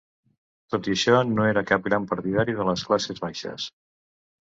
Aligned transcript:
Tot 0.75 0.89
i 0.91 0.95
això, 0.95 1.19
no 1.35 1.47
era 1.51 1.65
cap 1.73 1.87
gran 1.91 2.09
partidari 2.15 2.59
de 2.63 2.69
les 2.73 2.89
classes 2.91 3.25
baixes. 3.29 3.73